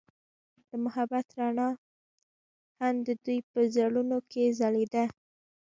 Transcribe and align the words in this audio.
د 0.67 0.71
محبت 0.85 1.25
رڼا 1.39 1.69
هم 2.81 2.95
د 3.07 3.09
دوی 3.23 3.39
په 3.51 3.59
زړونو 3.75 4.17
کې 4.31 4.43
ځلېده. 4.59 5.03